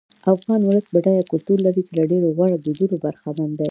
افغان 0.33 0.61
ولس 0.65 0.85
بډای 0.93 1.23
کلتور 1.31 1.57
لري 1.65 1.81
چې 1.87 1.93
له 1.99 2.03
ډېرو 2.11 2.27
غوره 2.35 2.57
دودونو 2.59 2.95
برخمن 3.03 3.49
دی. 3.51 3.59